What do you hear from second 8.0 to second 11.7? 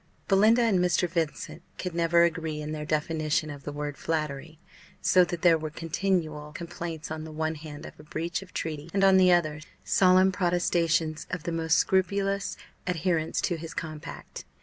breach of treaty, and, on the other, solemn protestations of the